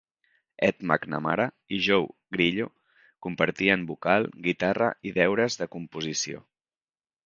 Ed 0.67 0.79
McNamara 0.91 1.45
i 1.77 1.79
Joe 1.89 2.09
Grillo 2.39 2.67
compartien 3.29 3.87
vocal, 3.93 4.29
guitarra 4.49 4.93
i 5.11 5.17
deures 5.23 5.63
de 5.65 5.73
composició. 5.79 6.47